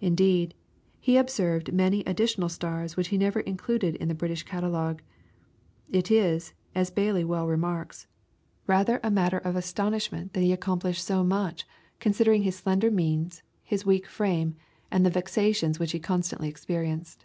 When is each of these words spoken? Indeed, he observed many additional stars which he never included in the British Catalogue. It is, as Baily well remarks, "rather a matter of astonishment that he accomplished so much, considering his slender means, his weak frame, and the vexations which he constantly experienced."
Indeed, 0.00 0.54
he 1.00 1.16
observed 1.16 1.72
many 1.72 2.04
additional 2.04 2.48
stars 2.48 2.96
which 2.96 3.08
he 3.08 3.18
never 3.18 3.40
included 3.40 3.96
in 3.96 4.06
the 4.06 4.14
British 4.14 4.44
Catalogue. 4.44 5.02
It 5.90 6.08
is, 6.08 6.54
as 6.76 6.92
Baily 6.92 7.24
well 7.26 7.48
remarks, 7.48 8.06
"rather 8.68 9.00
a 9.02 9.10
matter 9.10 9.38
of 9.38 9.56
astonishment 9.56 10.34
that 10.34 10.44
he 10.44 10.52
accomplished 10.52 11.04
so 11.04 11.24
much, 11.24 11.66
considering 11.98 12.44
his 12.44 12.54
slender 12.54 12.92
means, 12.92 13.42
his 13.64 13.84
weak 13.84 14.06
frame, 14.06 14.54
and 14.92 15.04
the 15.04 15.10
vexations 15.10 15.80
which 15.80 15.90
he 15.90 15.98
constantly 15.98 16.48
experienced." 16.48 17.24